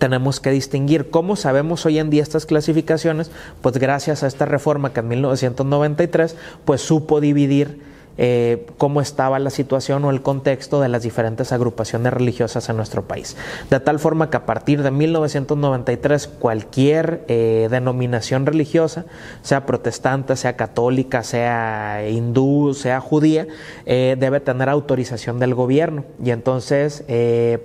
tenemos 0.00 0.40
que 0.40 0.50
distinguir. 0.50 1.10
¿Cómo 1.10 1.36
sabemos 1.36 1.84
hoy 1.86 1.98
en 1.98 2.10
día 2.10 2.22
estas 2.22 2.46
clasificaciones? 2.46 3.30
Pues 3.60 3.76
gracias 3.76 4.24
a 4.24 4.26
esta 4.26 4.46
reforma 4.46 4.92
que 4.92 5.00
en 5.00 5.08
1993 5.08 6.36
pues 6.64 6.80
supo 6.80 7.20
dividir 7.20 7.90
eh, 8.22 8.66
cómo 8.76 9.00
estaba 9.00 9.38
la 9.38 9.48
situación 9.48 10.04
o 10.04 10.10
el 10.10 10.20
contexto 10.20 10.80
de 10.80 10.88
las 10.88 11.02
diferentes 11.02 11.52
agrupaciones 11.52 12.12
religiosas 12.12 12.68
en 12.68 12.76
nuestro 12.76 13.02
país. 13.02 13.36
De 13.70 13.80
tal 13.80 13.98
forma 13.98 14.28
que 14.28 14.36
a 14.36 14.44
partir 14.44 14.82
de 14.82 14.90
1993 14.90 16.26
cualquier 16.26 17.24
eh, 17.28 17.68
denominación 17.70 18.44
religiosa, 18.44 19.06
sea 19.42 19.64
protestante, 19.64 20.36
sea 20.36 20.56
católica, 20.56 21.22
sea 21.22 22.06
hindú, 22.08 22.74
sea 22.74 23.00
judía, 23.00 23.46
eh, 23.86 24.16
debe 24.18 24.40
tener 24.40 24.68
autorización 24.68 25.38
del 25.38 25.54
gobierno. 25.54 26.04
Y 26.22 26.30
entonces, 26.30 27.04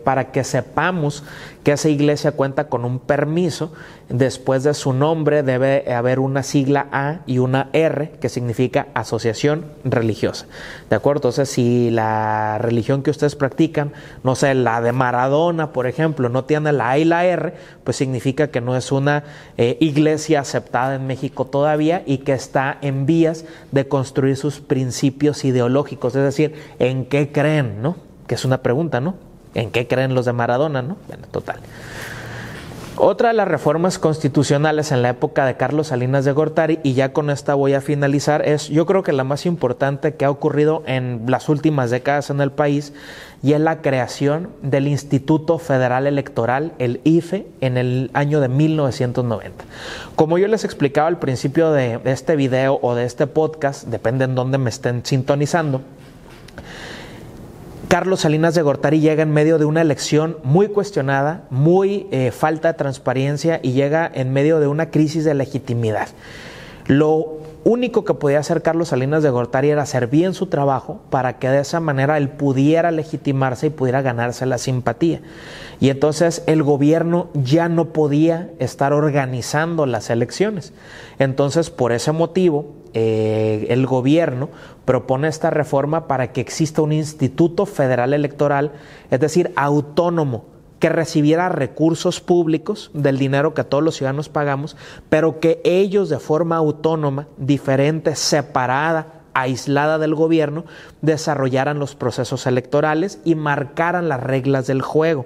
para 0.06 0.32
que 0.32 0.44
sepamos 0.44 1.24
que 1.66 1.72
esa 1.72 1.90
iglesia 1.90 2.34
cuenta 2.34 2.68
con 2.70 2.86
un 2.86 3.00
permiso, 3.00 3.74
después 4.08 4.64
de 4.64 4.76
su 4.76 4.94
nombre 4.94 5.42
debe 5.42 5.92
haber 5.92 6.20
una 6.20 6.44
sigla 6.44 6.88
A 6.92 7.22
y 7.26 7.40
una 7.40 7.72
R, 7.74 8.12
que 8.22 8.30
significa 8.30 8.86
asociación 8.94 9.66
religiosa. 9.84 10.46
¿De 10.92 10.96
acuerdo? 10.96 11.22
Entonces, 11.22 11.50
si 11.50 11.90
la 11.90 12.60
religión 12.60 13.02
que 13.02 13.10
ustedes 13.10 13.36
practican, 13.36 13.94
no 14.24 14.36
sé, 14.36 14.54
la 14.54 14.80
de 14.80 14.92
Maradona, 14.92 15.74
por 15.74 15.88
ejemplo, 15.88 16.30
no 16.30 16.44
tiene 16.46 16.72
la 16.72 16.92
A 16.92 17.00
y 17.00 17.06
la 17.06 17.26
R, 17.26 17.56
pues 17.84 17.98
significa 17.98 18.50
que 18.50 18.62
no 18.62 18.76
es 18.76 18.92
una 18.92 19.24
eh, 19.58 19.78
iglesia 19.80 20.42
aceptada 20.42 20.94
en 20.94 21.08
México 21.08 21.46
todavía 21.46 22.04
y 22.06 22.20
que 22.20 22.34
está 22.34 22.78
en 22.82 23.08
vías 23.08 23.44
de 23.72 23.88
construir 23.88 24.38
sus 24.38 24.60
principios 24.60 25.44
ideológicos, 25.44 26.16
es 26.16 26.22
decir, 26.22 26.54
en 26.78 27.06
qué 27.06 27.32
creen, 27.32 27.82
¿no? 27.82 27.96
Que 28.28 28.36
es 28.36 28.46
una 28.46 28.62
pregunta, 28.62 29.02
¿no? 29.02 29.16
¿En 29.56 29.72
qué 29.72 29.88
creen 29.88 30.14
los 30.14 30.26
de 30.26 30.34
Maradona, 30.34 30.82
no? 30.82 30.98
Bueno, 31.08 31.26
total. 31.32 31.60
Otra 32.98 33.28
de 33.28 33.34
las 33.34 33.50
reformas 33.50 34.00
constitucionales 34.00 34.94
en 34.94 35.02
la 35.02 35.10
época 35.10 35.46
de 35.46 35.58
Carlos 35.58 35.88
Salinas 35.88 36.24
de 36.24 36.32
Gortari, 36.32 36.80
y 36.82 36.94
ya 36.94 37.12
con 37.12 37.30
esta 37.30 37.54
voy 37.54 37.74
a 37.74 37.82
finalizar, 37.82 38.48
es 38.48 38.70
yo 38.70 38.86
creo 38.86 39.04
que 39.04 39.12
la 39.12 39.26
más 39.26 39.46
importante 39.46 40.16
que 40.16 40.24
ha 40.24 40.30
ocurrido 40.30 40.82
en 40.86 41.24
las 41.28 41.50
últimas 41.50 41.92
décadas 41.92 42.30
en 42.30 42.40
el 42.40 42.52
país, 42.52 42.94
y 43.44 43.52
es 43.52 43.60
la 43.60 43.82
creación 43.82 44.48
del 44.62 44.88
Instituto 44.88 45.60
Federal 45.60 46.08
Electoral, 46.08 46.72
el 46.80 47.02
IFE, 47.04 47.46
en 47.60 47.76
el 47.76 48.12
año 48.14 48.40
de 48.40 48.48
1990. 48.48 49.66
Como 50.16 50.38
yo 50.38 50.48
les 50.48 50.64
explicaba 50.64 51.10
al 51.10 51.20
principio 51.20 51.74
de 51.74 52.00
este 52.06 52.38
video 52.38 52.80
o 52.82 52.96
de 52.96 53.04
este 53.04 53.28
podcast, 53.28 53.88
depende 53.88 54.24
en 54.24 54.36
dónde 54.36 54.58
me 54.58 54.70
estén 54.70 55.06
sintonizando, 55.06 55.82
Carlos 57.88 58.22
Salinas 58.22 58.56
de 58.56 58.62
Gortari 58.62 59.00
llega 59.00 59.24
en 59.24 59.32
medio 59.32 59.58
de 59.58 59.65
una 59.65 59.82
elección 59.82 60.38
muy 60.44 60.70
cuestionada, 60.70 61.44
muy 61.50 62.08
eh, 62.12 62.32
falta 62.32 62.70
de 62.70 62.77
transparencia 62.77 63.60
y 63.62 63.74
llega 63.74 64.10
en 64.13 64.34
medio 64.34 64.60
de 64.60 64.68
una 64.68 64.89
crisis 64.89 65.24
de 65.24 65.34
legitimidad. 65.34 66.08
Lo 66.88 67.45
único 67.66 68.06
que 68.06 68.14
podía 68.14 68.40
hacer 68.40 68.62
Carlos 68.62 68.90
Salinas 68.90 69.24
de 69.24 69.32
Gortari 69.32 69.72
era 69.72 69.82
hacer 69.82 70.08
bien 70.08 70.36
su 70.36 70.46
trabajo 70.46 71.02
para 71.10 71.40
que 71.40 71.50
de 71.50 71.60
esa 71.60 71.80
manera 71.80 72.18
él 72.18 72.30
pudiera 72.30 72.92
legitimarse 72.92 73.68
y 73.68 73.70
pudiera 73.72 74.04
ganarse 74.04 74.46
la 74.46 74.60
simpatía. 74.60 75.22
Y 75.80 75.90
entonces 75.90 76.44
el 76.46 76.62
gobierno 76.64 77.30
ya 77.34 77.68
no 77.68 77.86
podía 77.86 78.52
estar 78.60 78.94
organizando 78.94 79.88
las 79.88 80.12
elecciones. 80.12 80.74
Entonces, 81.18 81.72
por 81.72 81.92
ese 81.92 82.12
motivo, 82.12 82.68
eh, 82.94 83.66
el 83.70 83.88
gobierno 83.88 84.50
propone 84.86 85.28
esta 85.28 85.50
reforma 85.50 86.08
para 86.08 86.32
que 86.32 86.42
exista 86.42 86.84
un 86.84 86.94
instituto 86.94 87.66
federal 87.66 88.14
electoral, 88.14 88.74
es 89.10 89.20
decir, 89.20 89.52
autónomo, 89.56 90.46
que 90.86 90.89
recibiera 90.89 91.50
recursos 91.50 92.22
públicos 92.22 92.92
del 92.94 93.18
dinero 93.18 93.56
que 93.56 93.63
todos 93.63 93.84
los 93.84 93.96
ciudadanos 93.96 94.30
pagamos, 94.30 94.77
pero 95.10 95.39
que 95.39 95.60
ellos 95.63 96.10
de 96.10 96.20
forma 96.20 96.58
autónoma, 96.58 97.27
diferente, 97.38 98.15
separada, 98.15 99.24
aislada 99.34 99.98
del 99.98 100.13
gobierno, 100.13 100.63
desarrollaran 101.01 101.80
los 101.80 101.96
procesos 101.96 102.46
electorales 102.46 103.18
y 103.25 103.34
marcaran 103.34 104.10
las 104.10 104.22
reglas 104.22 104.68
del 104.68 104.84
juego. 104.84 105.25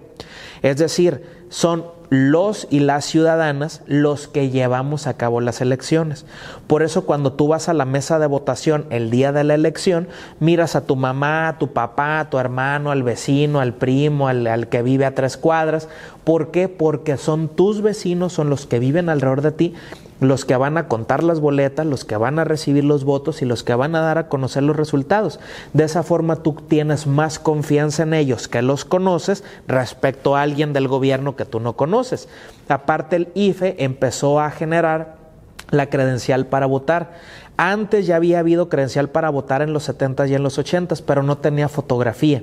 Es 0.62 0.78
decir, 0.78 1.26
son 1.50 1.84
los 2.10 2.68
y 2.70 2.80
las 2.80 3.06
ciudadanas 3.06 3.82
los 3.86 4.28
que 4.28 4.50
llevamos 4.50 5.08
a 5.08 5.16
cabo 5.16 5.42
las 5.42 5.62
elecciones. 5.62 6.26
Por 6.68 6.84
eso 6.84 7.06
cuando 7.06 7.34
tú 7.34 7.48
vas 7.48 7.70
a 7.70 7.74
la 7.74 7.86
mesa 7.86 8.20
de 8.20 8.28
votación 8.28 8.86
el 8.90 9.12
día 9.12 9.32
de 9.32 9.44
la 9.44 9.54
elección, 9.54 10.08
miras 10.40 10.76
a 10.76 10.86
tu 10.86 10.96
mamá, 10.96 11.48
a 11.48 11.58
tu 11.58 11.74
papá, 11.74 12.20
a 12.20 12.30
tu 12.30 12.40
hermano, 12.40 12.92
al 12.92 13.04
vecino, 13.04 13.60
al 13.60 13.74
primo, 13.74 14.28
al, 14.28 14.48
al 14.48 14.68
que 14.70 14.82
vive 14.82 15.06
a 15.06 15.16
tres 15.16 15.38
cuadras. 15.38 15.88
¿Por 16.24 16.52
qué? 16.52 16.68
Porque 16.68 17.18
son 17.18 17.48
tus 17.48 17.82
vecinos, 17.82 18.34
son 18.34 18.50
los 18.50 18.66
que 18.66 18.80
viven 18.80 19.10
alrededor 19.10 19.42
de 19.42 19.52
ti 19.52 19.76
los 20.20 20.46
que 20.46 20.56
van 20.58 20.78
a 20.78 20.88
contar 20.88 21.24
las 21.24 21.40
boletas, 21.40 21.86
los 21.86 22.06
que 22.06 22.18
van 22.18 22.40
a 22.40 22.44
recibir 22.44 22.84
los 22.84 23.04
votos 23.04 23.42
y 23.42 23.46
los 23.46 23.64
que 23.64 23.76
van 23.76 23.96
a 23.96 24.02
dar 24.02 24.18
a 24.18 24.28
conocer 24.28 24.64
los 24.64 24.76
resultados. 24.76 25.40
De 25.74 25.86
esa 25.86 26.04
forma 26.04 26.38
tú 26.38 26.54
tienes 26.68 27.08
más 27.08 27.40
confianza 27.40 28.04
en 28.04 28.14
ellos 28.14 28.48
que 28.48 28.62
los 28.62 28.86
conoces 28.86 29.44
respecto 29.68 30.36
a 30.36 30.42
alguien 30.42 30.74
del 30.74 30.88
gobierno 30.88 31.36
que 31.36 31.46
tú 31.46 31.60
no 31.60 31.74
conoces. 31.74 32.28
Aparte 32.68 33.16
el 33.16 33.30
IFE 33.34 33.76
empezó 33.80 34.40
a 34.40 34.52
generar 34.52 35.16
la 35.72 35.90
credencial 35.90 36.48
para 36.48 36.66
votar. 36.66 37.12
Antes 37.62 38.08
ya 38.08 38.16
había 38.16 38.40
habido 38.40 38.70
credencial 38.70 39.10
para 39.10 39.30
votar 39.30 39.62
en 39.62 39.74
los 39.74 39.84
70 39.84 40.28
y 40.28 40.36
en 40.36 40.44
los 40.44 40.58
80, 40.58 40.96
pero 41.06 41.24
no 41.24 41.40
tenía 41.40 41.68
fotografía. 41.68 42.42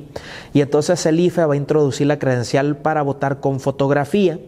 Y 0.53 0.61
entonces 0.61 1.07
el 1.07 1.19
IFE 1.19 1.47
va 1.47 1.55
a 1.55 1.57
introducir 1.57 2.07
la 2.07 2.19
credencial 2.19 2.77
para 2.77 3.01
votar 3.01 3.41
con 3.41 3.61
fotografía 3.61 4.39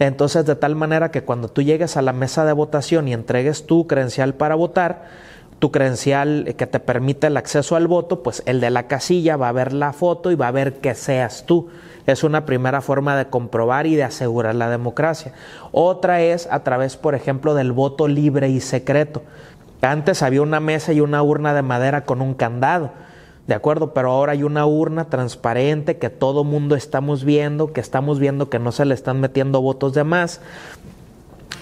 entonces, 0.00 0.46
de 0.46 0.56
tal 0.56 0.76
manera 0.76 1.10
que 1.10 1.24
cuando 1.24 1.48
tú 1.48 1.60
llegues 1.60 1.98
a 1.98 2.02
la 2.02 2.14
mesa 2.14 2.46
de 2.46 2.54
votación 2.54 3.06
y 3.06 3.12
entregues 3.12 3.66
tu 3.66 3.86
credencial 3.86 4.34
para 4.34 4.54
votar, 4.54 5.04
tu 5.58 5.70
credencial 5.70 6.54
que 6.56 6.66
te 6.66 6.80
permite 6.80 7.26
el 7.26 7.36
acceso 7.36 7.76
al 7.76 7.86
voto, 7.86 8.22
pues 8.22 8.42
el 8.46 8.60
de 8.60 8.70
la 8.70 8.88
casilla 8.88 9.36
va 9.36 9.50
a 9.50 9.52
ver 9.52 9.74
la 9.74 9.92
foto 9.92 10.30
y 10.30 10.36
va 10.36 10.48
a 10.48 10.52
ver 10.52 10.80
que 10.80 10.94
seas 10.94 11.44
tú. 11.44 11.68
Es 12.06 12.24
una 12.24 12.46
primera 12.46 12.80
forma 12.80 13.14
de 13.14 13.26
comprobar 13.26 13.86
y 13.86 13.94
de 13.94 14.04
asegurar 14.04 14.54
la 14.54 14.70
democracia. 14.70 15.34
Otra 15.70 16.22
es 16.22 16.48
a 16.50 16.64
través, 16.64 16.96
por 16.96 17.14
ejemplo, 17.14 17.52
del 17.52 17.72
voto 17.72 18.08
libre 18.08 18.48
y 18.48 18.60
secreto. 18.60 19.22
Antes 19.82 20.22
había 20.22 20.42
una 20.42 20.60
mesa 20.60 20.92
y 20.92 21.00
una 21.00 21.22
urna 21.22 21.54
de 21.54 21.62
madera 21.62 22.04
con 22.04 22.20
un 22.20 22.34
candado. 22.34 22.90
¿De 23.46 23.54
acuerdo? 23.54 23.94
Pero 23.94 24.12
ahora 24.12 24.32
hay 24.32 24.42
una 24.42 24.66
urna 24.66 25.06
transparente 25.06 25.98
que 25.98 26.10
todo 26.10 26.44
mundo 26.44 26.76
estamos 26.76 27.24
viendo, 27.24 27.72
que 27.72 27.80
estamos 27.80 28.18
viendo 28.18 28.50
que 28.50 28.58
no 28.58 28.70
se 28.70 28.84
le 28.84 28.94
están 28.94 29.20
metiendo 29.20 29.60
votos 29.60 29.94
de 29.94 30.04
más. 30.04 30.40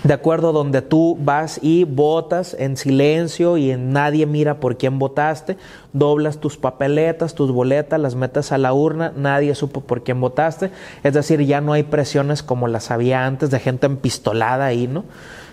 De 0.04 0.12
acuerdo, 0.12 0.52
donde 0.52 0.80
tú 0.80 1.18
vas 1.20 1.58
y 1.60 1.84
votas 1.84 2.54
en 2.58 2.76
silencio 2.76 3.56
y 3.56 3.74
nadie 3.76 4.26
mira 4.26 4.60
por 4.60 4.76
quién 4.76 4.98
votaste, 4.98 5.56
doblas 5.92 6.38
tus 6.38 6.56
papeletas, 6.56 7.34
tus 7.34 7.50
boletas, 7.50 7.98
las 7.98 8.14
metes 8.14 8.52
a 8.52 8.58
la 8.58 8.72
urna, 8.72 9.12
nadie 9.16 9.54
supo 9.56 9.80
por 9.80 10.04
quién 10.04 10.20
votaste. 10.20 10.70
Es 11.02 11.14
decir, 11.14 11.40
ya 11.44 11.60
no 11.60 11.72
hay 11.72 11.82
presiones 11.82 12.44
como 12.44 12.68
las 12.68 12.92
había 12.92 13.26
antes 13.26 13.50
de 13.50 13.58
gente 13.58 13.86
empistolada 13.86 14.66
ahí, 14.66 14.86
¿no? 14.86 15.04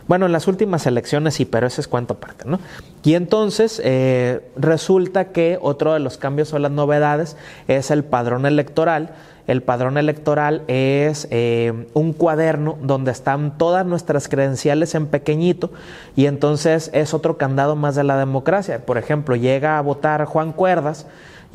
Bueno, 0.08 0.28
en 0.28 0.32
las 0.32 0.48
últimas 0.48 0.86
elecciones 0.86 1.34
sí, 1.34 1.46
pero 1.46 1.66
ese 1.66 1.82
es 1.82 1.88
cuanto 1.88 2.16
aparte, 2.16 2.46
¿no? 2.46 2.60
Y 3.04 3.16
entonces 3.16 3.82
eh, 3.84 4.42
resulta 4.56 5.26
que 5.26 5.58
otro 5.62 5.94
de 5.94 6.00
los 6.00 6.18
cambios 6.18 6.54
o 6.54 6.60
las 6.60 6.72
novedades 6.72 7.38
es 7.68 7.90
el 7.92 8.04
padrón 8.04 8.46
electoral. 8.46 9.16
El 9.48 9.62
padrón 9.62 9.98
electoral 9.98 10.64
es 10.68 11.28
eh, 11.30 11.88
un 11.94 12.14
cuaderno 12.14 12.78
donde 12.82 13.12
están 13.12 13.58
todas 13.58 13.86
nuestras 13.86 14.28
credenciales 14.28 14.96
en 14.96 15.06
pequeñito 15.06 15.72
y 16.16 16.26
entonces 16.26 16.90
es 16.94 17.14
otro 17.14 17.38
candado 17.38 17.76
más 17.76 17.96
de 17.96 18.04
la 18.04 18.18
democracia. 18.18 18.86
Por 18.86 18.98
ejemplo, 18.98 19.36
llega 19.36 19.78
a 19.78 19.82
votar 19.82 20.26
Juan 20.26 20.52
Cuerdas 20.52 21.06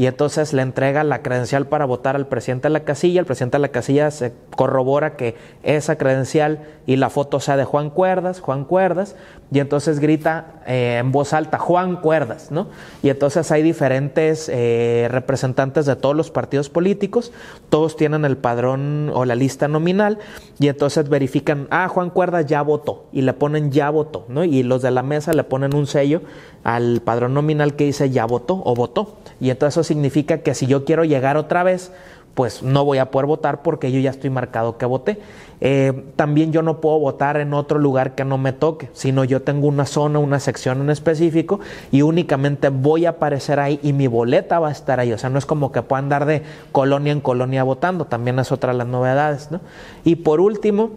y 0.01 0.07
entonces 0.07 0.55
le 0.55 0.63
entrega 0.63 1.05
la 1.05 1.21
credencial 1.21 1.67
para 1.67 1.85
votar 1.85 2.17
al 2.17 2.27
presidente 2.27 2.69
de 2.69 2.73
la 2.73 2.85
casilla, 2.85 3.21
el 3.21 3.27
presidente 3.27 3.59
de 3.59 3.61
la 3.61 3.69
casilla 3.69 4.11
se 4.11 4.33
corrobora 4.57 5.15
que 5.15 5.35
esa 5.63 5.99
credencial 5.99 6.61
y 6.87 6.97
la 6.97 7.11
foto 7.11 7.39
sea 7.39 7.59
de 7.59 7.67
Juan 7.67 7.91
Cuerdas, 7.91 8.41
Juan 8.41 8.65
Cuerdas, 8.65 9.15
y 9.53 9.59
entonces 9.59 9.99
grita 9.99 10.63
eh, 10.67 10.99
en 11.01 11.11
voz 11.11 11.33
alta, 11.33 11.59
Juan 11.59 11.97
Cuerdas, 11.97 12.51
¿no? 12.51 12.69
Y 13.03 13.09
entonces 13.09 13.51
hay 13.51 13.63
diferentes 13.63 14.49
eh, 14.53 15.09
representantes 15.11 15.87
de 15.87 15.97
todos 15.97 16.15
los 16.15 16.31
partidos 16.31 16.71
políticos, 16.71 17.33
todos 17.69 17.97
tienen 17.97 18.25
el 18.25 18.37
padrón 18.37 19.11
o 19.13 19.25
la 19.25 19.35
lista 19.35 19.67
nominal, 19.67 20.19
y 20.59 20.69
entonces 20.69 21.09
verifican, 21.09 21.67
ah, 21.71 21.89
Juan 21.89 22.11
Cuerdas 22.11 22.47
ya 22.47 22.63
votó, 22.63 23.07
y 23.13 23.23
le 23.23 23.33
ponen 23.33 23.73
ya 23.73 23.91
votó, 23.91 24.25
¿no? 24.29 24.45
Y 24.45 24.63
los 24.63 24.83
de 24.83 24.93
la 24.93 25.03
mesa 25.03 25.33
le 25.33 25.43
ponen 25.43 25.75
un 25.75 25.87
sello 25.87 26.23
al 26.63 27.01
padrón 27.01 27.35
nominal 27.35 27.75
que 27.75 27.85
dice 27.85 28.11
ya 28.11 28.27
votó 28.27 28.63
o 28.65 28.75
votó. 28.75 29.17
Y 29.41 29.51
entonces 29.51 29.75
eso 29.75 29.85
significa 29.85 30.39
que 30.39 30.55
si 30.55 30.67
yo 30.67 30.85
quiero 30.85 31.05
llegar 31.05 31.37
otra 31.37 31.63
vez, 31.63 31.91
pues 32.35 32.63
no 32.63 32.85
voy 32.85 32.99
a 32.99 33.11
poder 33.11 33.27
votar 33.27 33.63
porque 33.63 33.93
yo 33.93 34.01
ya 34.01 34.11
estoy 34.11 34.31
marcado 34.31 34.79
que 34.79 34.87
voté. 34.87 35.19
Eh, 35.61 36.05
también 36.17 36.53
yo 36.53 36.63
no 36.63 36.81
puedo 36.81 36.99
votar 36.99 37.37
en 37.37 37.53
otro 37.53 37.79
lugar 37.79 38.15
que 38.15 38.25
no 38.25 38.39
me 38.39 38.53
toque, 38.53 38.89
sino 38.95 39.25
yo 39.25 39.43
tengo 39.43 39.69
una 39.69 39.85
zona, 39.85 40.19
una 40.19 40.41
sección 40.41 40.81
en 40.81 40.89
específico 40.89 41.61
y 41.93 42.01
únicamente 42.03 42.71
voy 42.71 43.05
a 43.05 43.11
aparecer 43.11 43.61
ahí 43.61 43.79
y 43.83 43.93
mi 43.93 44.07
boleta 44.07 44.59
va 44.59 44.69
a 44.69 44.73
estar 44.73 45.01
ahí. 45.01 45.13
O 45.13 45.19
sea, 45.19 45.29
no 45.29 45.39
es 45.39 45.45
como 45.45 45.71
que 45.71 45.83
pueda 45.83 45.99
andar 45.99 46.25
de 46.25 46.43
colonia 46.73 47.13
en 47.13 47.21
colonia 47.21 47.63
votando, 47.63 48.07
también 48.07 48.39
es 48.39 48.53
otra 48.53 48.73
de 48.73 48.79
las 48.79 48.87
novedades. 48.87 49.51
¿no? 49.51 49.61
Y 50.05 50.17
por 50.17 50.41
último, 50.41 50.93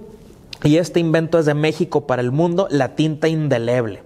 y 0.64 0.78
este 0.78 1.00
invento 1.02 1.40
es 1.40 1.46
de 1.46 1.56
México 1.56 2.08
para 2.08 2.22
el 2.22 2.32
mundo, 2.32 2.68
la 2.70 2.96
tinta 2.96 3.28
indeleble. 3.28 4.02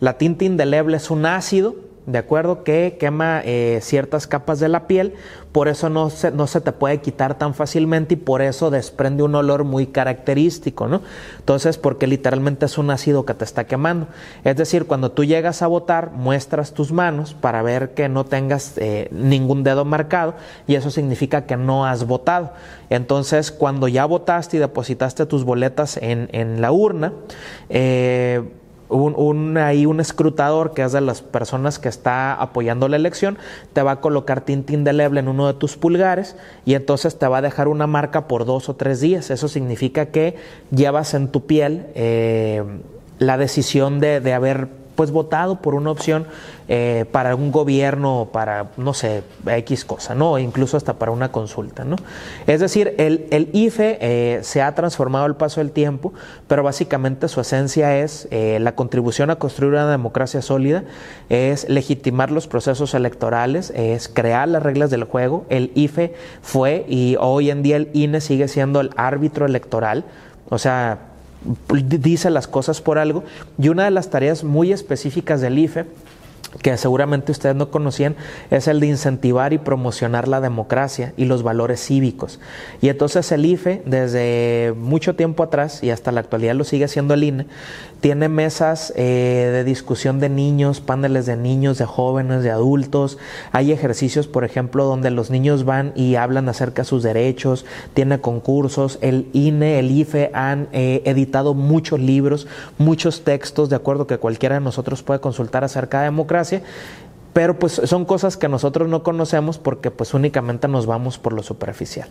La 0.00 0.16
tinta 0.16 0.44
indeleble 0.44 0.96
es 0.96 1.10
un 1.10 1.26
ácido, 1.26 1.74
¿de 2.08 2.16
acuerdo? 2.16 2.64
Que 2.64 2.96
quema 2.98 3.42
eh, 3.44 3.80
ciertas 3.82 4.26
capas 4.26 4.60
de 4.60 4.68
la 4.68 4.86
piel, 4.86 5.12
por 5.52 5.68
eso 5.68 5.90
no 5.90 6.08
se, 6.08 6.30
no 6.30 6.46
se 6.46 6.62
te 6.62 6.72
puede 6.72 6.98
quitar 7.02 7.36
tan 7.36 7.52
fácilmente 7.52 8.14
y 8.14 8.16
por 8.16 8.40
eso 8.40 8.70
desprende 8.70 9.22
un 9.22 9.34
olor 9.34 9.64
muy 9.64 9.88
característico, 9.88 10.88
¿no? 10.88 11.02
Entonces, 11.38 11.76
porque 11.76 12.06
literalmente 12.06 12.64
es 12.64 12.78
un 12.78 12.90
ácido 12.90 13.26
que 13.26 13.34
te 13.34 13.44
está 13.44 13.64
quemando. 13.64 14.08
Es 14.42 14.56
decir, 14.56 14.86
cuando 14.86 15.10
tú 15.10 15.24
llegas 15.24 15.60
a 15.60 15.66
botar, 15.66 16.12
muestras 16.12 16.72
tus 16.72 16.92
manos 16.92 17.34
para 17.34 17.60
ver 17.60 17.90
que 17.90 18.08
no 18.08 18.24
tengas 18.24 18.78
eh, 18.78 19.08
ningún 19.10 19.62
dedo 19.62 19.84
marcado 19.84 20.34
y 20.66 20.76
eso 20.76 20.90
significa 20.90 21.44
que 21.44 21.58
no 21.58 21.84
has 21.84 22.06
votado. 22.06 22.52
Entonces, 22.88 23.52
cuando 23.52 23.86
ya 23.86 24.06
votaste 24.06 24.56
y 24.56 24.60
depositaste 24.60 25.26
tus 25.26 25.44
boletas 25.44 25.98
en, 25.98 26.30
en 26.32 26.62
la 26.62 26.72
urna, 26.72 27.12
eh, 27.68 28.42
un, 28.88 29.14
un, 29.16 29.56
ahí 29.58 29.86
un 29.86 30.00
escrutador 30.00 30.72
que 30.72 30.82
es 30.82 30.92
de 30.92 31.00
las 31.00 31.22
personas 31.22 31.78
que 31.78 31.88
está 31.88 32.34
apoyando 32.34 32.88
la 32.88 32.96
elección, 32.96 33.38
te 33.72 33.82
va 33.82 33.92
a 33.92 34.00
colocar 34.00 34.40
tinta 34.42 34.72
indeleble 34.72 35.20
en 35.20 35.28
uno 35.28 35.46
de 35.46 35.54
tus 35.54 35.76
pulgares 35.76 36.36
y 36.64 36.74
entonces 36.74 37.18
te 37.18 37.26
va 37.26 37.38
a 37.38 37.42
dejar 37.42 37.68
una 37.68 37.86
marca 37.86 38.28
por 38.28 38.44
dos 38.44 38.68
o 38.68 38.76
tres 38.76 39.00
días. 39.00 39.30
Eso 39.30 39.48
significa 39.48 40.06
que 40.06 40.36
llevas 40.70 41.14
en 41.14 41.28
tu 41.28 41.46
piel 41.46 41.86
eh, 41.94 42.62
la 43.18 43.36
decisión 43.36 44.00
de, 44.00 44.20
de 44.20 44.32
haber 44.32 44.77
pues 44.98 45.12
votado 45.12 45.62
por 45.62 45.76
una 45.76 45.92
opción 45.92 46.26
eh, 46.66 47.04
para 47.12 47.36
un 47.36 47.52
gobierno, 47.52 48.30
para, 48.32 48.72
no 48.76 48.94
sé, 48.94 49.22
X 49.46 49.84
cosa, 49.84 50.16
¿no? 50.16 50.40
Incluso 50.40 50.76
hasta 50.76 50.94
para 50.94 51.12
una 51.12 51.30
consulta, 51.30 51.84
¿no? 51.84 51.94
Es 52.48 52.58
decir, 52.58 52.96
el, 52.98 53.28
el 53.30 53.48
IFE 53.52 53.98
eh, 54.00 54.40
se 54.42 54.60
ha 54.60 54.74
transformado 54.74 55.24
al 55.24 55.36
paso 55.36 55.60
del 55.60 55.70
tiempo, 55.70 56.12
pero 56.48 56.64
básicamente 56.64 57.28
su 57.28 57.40
esencia 57.40 57.96
es 57.96 58.26
eh, 58.32 58.58
la 58.60 58.74
contribución 58.74 59.30
a 59.30 59.36
construir 59.36 59.74
una 59.74 59.88
democracia 59.88 60.42
sólida, 60.42 60.82
es 61.28 61.68
legitimar 61.68 62.32
los 62.32 62.48
procesos 62.48 62.92
electorales, 62.92 63.70
es 63.76 64.08
crear 64.08 64.48
las 64.48 64.64
reglas 64.64 64.90
del 64.90 65.04
juego. 65.04 65.46
El 65.48 65.70
IFE 65.76 66.12
fue 66.42 66.84
y 66.88 67.14
hoy 67.20 67.50
en 67.52 67.62
día 67.62 67.76
el 67.76 67.88
INE 67.92 68.20
sigue 68.20 68.48
siendo 68.48 68.80
el 68.80 68.90
árbitro 68.96 69.46
electoral, 69.46 70.06
o 70.50 70.58
sea, 70.58 71.07
dice 71.82 72.30
las 72.30 72.48
cosas 72.48 72.80
por 72.80 72.98
algo. 72.98 73.24
Y 73.58 73.68
una 73.68 73.84
de 73.84 73.90
las 73.90 74.10
tareas 74.10 74.44
muy 74.44 74.72
específicas 74.72 75.40
del 75.40 75.58
IFE 75.58 75.86
que 76.62 76.76
seguramente 76.76 77.32
ustedes 77.32 77.54
no 77.54 77.70
conocían, 77.70 78.16
es 78.50 78.68
el 78.68 78.80
de 78.80 78.88
incentivar 78.88 79.52
y 79.52 79.58
promocionar 79.58 80.28
la 80.28 80.40
democracia 80.40 81.12
y 81.16 81.24
los 81.24 81.42
valores 81.42 81.84
cívicos. 81.84 82.40
Y 82.80 82.88
entonces 82.88 83.30
el 83.32 83.44
IFE, 83.44 83.82
desde 83.86 84.74
mucho 84.76 85.14
tiempo 85.14 85.42
atrás 85.42 85.82
y 85.82 85.90
hasta 85.90 86.12
la 86.12 86.20
actualidad 86.20 86.54
lo 86.54 86.64
sigue 86.64 86.84
haciendo 86.84 87.14
el 87.14 87.24
INE, 87.24 87.46
tiene 88.00 88.28
mesas 88.28 88.92
eh, 88.96 89.50
de 89.52 89.64
discusión 89.64 90.20
de 90.20 90.28
niños, 90.28 90.80
paneles 90.80 91.26
de 91.26 91.36
niños, 91.36 91.78
de 91.78 91.84
jóvenes, 91.84 92.42
de 92.42 92.50
adultos. 92.50 93.18
Hay 93.50 93.72
ejercicios, 93.72 94.28
por 94.28 94.44
ejemplo, 94.44 94.84
donde 94.84 95.10
los 95.10 95.30
niños 95.30 95.64
van 95.64 95.92
y 95.96 96.14
hablan 96.14 96.48
acerca 96.48 96.82
de 96.82 96.88
sus 96.88 97.02
derechos, 97.02 97.66
tiene 97.94 98.20
concursos. 98.20 98.98
El 99.00 99.28
INE, 99.32 99.80
el 99.80 99.90
IFE 99.90 100.30
han 100.32 100.68
eh, 100.72 101.02
editado 101.04 101.54
muchos 101.54 101.98
libros, 101.98 102.46
muchos 102.78 103.24
textos, 103.24 103.68
de 103.68 103.76
acuerdo 103.76 104.06
que 104.06 104.18
cualquiera 104.18 104.56
de 104.56 104.60
nosotros 104.60 105.02
puede 105.02 105.20
consultar 105.20 105.64
acerca 105.64 105.98
de 105.98 106.04
democracia 106.04 106.47
pero 107.32 107.58
pues 107.58 107.80
son 107.84 108.04
cosas 108.04 108.36
que 108.36 108.48
nosotros 108.48 108.88
no 108.88 109.02
conocemos 109.02 109.58
porque 109.58 109.90
pues 109.90 110.14
únicamente 110.14 110.66
nos 110.68 110.86
vamos 110.86 111.18
por 111.18 111.32
lo 111.32 111.42
superficial. 111.42 112.08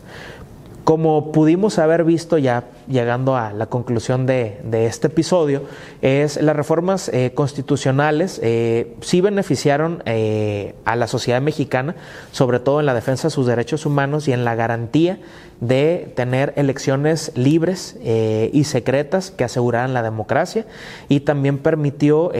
Como 0.87 1.33
pudimos 1.33 1.79
haber 1.79 2.05
visto 2.05 2.37
ya 2.37 2.63
llegando 2.87 3.35
a 3.35 3.51
la 3.51 3.65
conclusión 3.65 4.25
de, 4.25 4.61
este 4.71 5.07
episodio, 5.07 5.63
es 6.01 6.41
las 6.41 6.55
reformas 6.55 7.09
eh, 7.09 7.33
constitucionales 7.35 8.39
eh, 8.41 8.95
sí 9.01 9.19
beneficiaron 9.19 10.01
eh, 10.05 10.75
a 10.85 10.95
la 10.95 11.07
sociedad 11.07 11.41
mexicana, 11.41 11.95
sobre 12.31 12.61
todo 12.61 12.79
en 12.79 12.85
la 12.85 12.93
defensa 12.93 13.27
de 13.27 13.31
sus 13.33 13.47
derechos 13.47 13.85
humanos 13.85 14.29
y 14.29 14.31
en 14.31 14.45
la 14.45 14.55
garantía 14.55 15.19
de 15.59 16.09
tener 16.15 16.53
elecciones 16.55 17.33
libres 17.35 17.97
y 18.03 18.63
secretas 18.63 19.31
que 19.31 19.43
aseguraran 19.43 19.93
la 19.93 20.03
democracia 20.03 20.67
y 21.09 21.21
también 21.21 21.57
permitió 21.57 22.31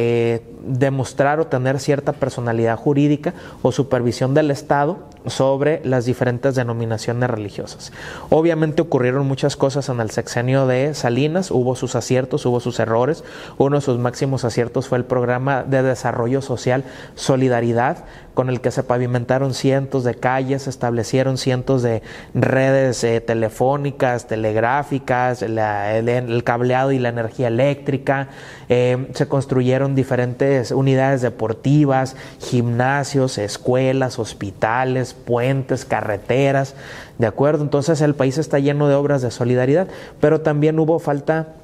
demostrar 0.63 1.39
o 1.39 1.47
tener 1.47 1.79
cierta 1.79 2.13
personalidad 2.13 2.77
jurídica 2.77 3.33
o 3.63 3.71
supervisión 3.71 4.35
del 4.35 4.51
Estado 4.51 4.99
sobre 5.25 5.81
las 5.83 6.05
diferentes 6.05 6.55
denominaciones 6.55 7.29
religiosas. 7.29 7.91
Obviamente 8.29 8.81
ocurrieron 8.81 9.27
muchas 9.27 9.55
cosas 9.55 9.89
en 9.89 9.99
el 9.99 10.11
sexenio 10.11 10.67
de 10.67 10.93
Salinas, 10.93 11.51
hubo 11.51 11.75
sus 11.75 11.95
aciertos, 11.95 12.45
hubo 12.45 12.59
sus 12.59 12.79
errores. 12.79 13.23
Uno 13.57 13.77
de 13.77 13.81
sus 13.81 13.97
máximos 13.97 14.45
aciertos 14.45 14.87
fue 14.87 14.97
el 14.97 15.05
programa 15.05 15.63
de 15.63 15.83
desarrollo 15.83 16.41
social 16.41 16.83
Solidaridad, 17.15 18.05
con 18.37 18.49
el 18.49 18.61
que 18.61 18.69
se 18.69 18.83
pavimentaron 18.83 19.55
cientos 19.55 20.03
de 20.03 20.13
calles, 20.13 20.61
se 20.61 20.69
establecieron 20.69 21.39
cientos 21.39 21.81
de 21.81 22.03
redes 22.35 23.03
eh, 23.03 23.19
telefónicas, 23.19 24.27
telegráficas, 24.27 25.41
el, 25.41 26.43
cableado 26.43 26.91
y 26.91 26.99
la 26.99 27.09
energía 27.09 27.47
eléctrica, 27.47 28.29
eh, 28.69 29.07
se 29.15 29.27
construyeron 29.27 29.95
diferentes 29.95 30.69
unidades 30.69 31.23
deportivas, 31.23 32.15
gimnasios, 32.39 33.39
escuelas, 33.39 34.19
hospitales, 34.19 35.15
puentes, 35.15 35.83
carreteras, 35.83 36.75
¿de 37.17 37.25
acuerdo? 37.25 37.63
Entonces 37.63 38.01
el 38.01 38.13
país 38.13 38.37
está 38.37 38.59
lleno 38.59 38.87
de 38.87 38.93
obras 38.93 39.23
de 39.23 39.31
solidaridad, 39.31 39.87
pero 40.21 40.41
también 40.41 40.77
hubo 40.77 40.99
falta 40.99 41.55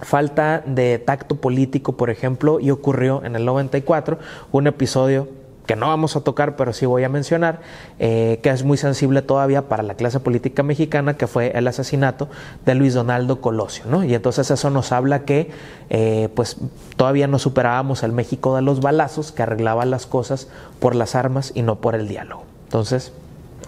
falta 0.00 0.62
de 0.64 0.98
tacto 0.98 1.36
político, 1.36 1.96
por 1.96 2.08
ejemplo, 2.08 2.58
y 2.58 2.70
ocurrió 2.70 3.22
en 3.24 3.36
el 3.36 3.44
94 3.44 4.18
un 4.52 4.66
episodio 4.66 5.28
que 5.66 5.76
no 5.76 5.88
vamos 5.88 6.16
a 6.16 6.20
tocar, 6.22 6.56
pero 6.56 6.72
sí 6.72 6.86
voy 6.86 7.04
a 7.04 7.08
mencionar, 7.08 7.60
eh, 7.98 8.40
que 8.42 8.50
es 8.50 8.64
muy 8.64 8.76
sensible 8.76 9.22
todavía 9.22 9.68
para 9.68 9.82
la 9.82 9.94
clase 9.94 10.20
política 10.20 10.62
mexicana, 10.62 11.16
que 11.16 11.26
fue 11.26 11.52
el 11.56 11.66
asesinato 11.68 12.28
de 12.64 12.74
Luis 12.74 12.94
Donaldo 12.94 13.40
Colosio, 13.40 13.84
¿no? 13.88 14.04
Y 14.04 14.14
entonces 14.14 14.50
eso 14.50 14.70
nos 14.70 14.92
habla 14.92 15.24
que 15.24 15.50
eh, 15.90 16.28
pues 16.34 16.56
todavía 16.96 17.26
no 17.26 17.38
superábamos 17.38 18.02
el 18.02 18.12
México 18.12 18.56
de 18.56 18.62
los 18.62 18.80
balazos, 18.80 19.32
que 19.32 19.42
arreglaba 19.42 19.84
las 19.84 20.06
cosas 20.06 20.48
por 20.80 20.94
las 20.94 21.14
armas 21.14 21.52
y 21.54 21.62
no 21.62 21.76
por 21.76 21.94
el 21.94 22.08
diálogo. 22.08 22.44
Entonces, 22.64 23.12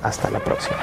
hasta 0.02 0.30
la 0.30 0.40
próxima. 0.40 0.76